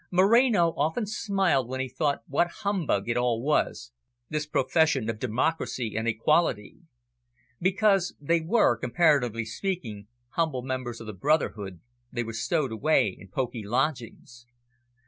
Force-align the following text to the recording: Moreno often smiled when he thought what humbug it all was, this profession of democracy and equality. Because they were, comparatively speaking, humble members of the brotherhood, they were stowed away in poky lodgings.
Moreno 0.09 0.73
often 0.77 1.05
smiled 1.05 1.67
when 1.67 1.79
he 1.79 1.87
thought 1.87 2.23
what 2.25 2.47
humbug 2.65 3.07
it 3.07 3.17
all 3.17 3.39
was, 3.39 3.91
this 4.29 4.47
profession 4.47 5.07
of 5.11 5.19
democracy 5.19 5.93
and 5.95 6.07
equality. 6.07 6.79
Because 7.61 8.15
they 8.19 8.41
were, 8.41 8.75
comparatively 8.75 9.45
speaking, 9.45 10.07
humble 10.29 10.63
members 10.63 11.01
of 11.01 11.05
the 11.05 11.13
brotherhood, 11.13 11.81
they 12.11 12.23
were 12.23 12.33
stowed 12.33 12.71
away 12.71 13.15
in 13.15 13.27
poky 13.27 13.61
lodgings. 13.63 14.47